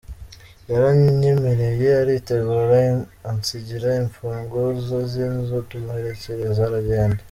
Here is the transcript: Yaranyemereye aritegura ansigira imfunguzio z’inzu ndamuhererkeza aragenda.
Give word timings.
Yaranyemereye 0.71 1.87
aritegura 2.01 2.79
ansigira 3.29 3.89
imfunguzio 4.01 4.97
z’inzu 5.11 5.57
ndamuhererkeza 5.65 6.61
aragenda. 6.69 7.19